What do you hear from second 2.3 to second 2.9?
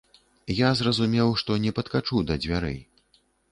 да дзвярэй.